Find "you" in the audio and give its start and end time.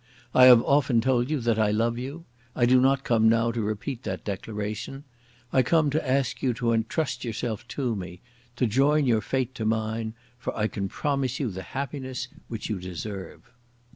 1.29-1.39, 1.99-2.25, 6.41-6.55, 11.39-11.51, 12.67-12.79